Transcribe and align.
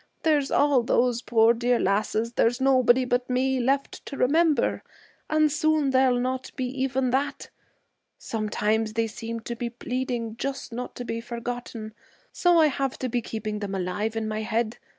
There's 0.23 0.49
all 0.49 0.81
those 0.81 1.21
poor 1.21 1.53
dear 1.53 1.77
lasses 1.79 2.33
there's 2.33 2.59
nobody 2.59 3.05
but 3.05 3.29
me 3.29 3.59
left 3.59 4.03
to 4.07 4.17
remember, 4.17 4.81
and 5.29 5.51
soon 5.51 5.91
there'll 5.91 6.19
not 6.19 6.51
be 6.55 6.65
even 6.81 7.11
that. 7.11 7.51
Sometimes 8.17 8.93
they 8.93 9.05
seem 9.05 9.41
to 9.41 9.55
be 9.55 9.69
pleading 9.69 10.37
just 10.37 10.73
not 10.73 10.95
to 10.95 11.05
be 11.05 11.21
forgotten, 11.21 11.93
so 12.31 12.59
I 12.59 12.65
have 12.65 12.97
to 12.97 13.09
be 13.09 13.21
keeping 13.21 13.59
them 13.59 13.75
alive 13.75 14.15
in 14.15 14.27
my 14.27 14.41
head. 14.41 14.79